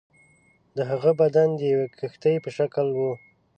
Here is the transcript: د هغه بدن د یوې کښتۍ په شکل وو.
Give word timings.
د 0.75 0.77
هغه 0.89 1.11
بدن 1.21 1.47
د 1.55 1.61
یوې 1.71 1.87
کښتۍ 1.99 2.35
په 2.43 2.49
شکل 2.57 2.87
وو. 2.97 3.11